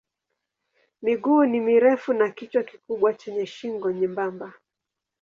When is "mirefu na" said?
1.59-2.29